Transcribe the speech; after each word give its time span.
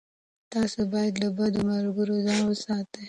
تاسو 0.53 0.79
باید 0.93 1.13
له 1.23 1.29
بدو 1.37 1.59
ملګرو 1.71 2.15
ځان 2.25 2.41
وساتئ. 2.45 2.99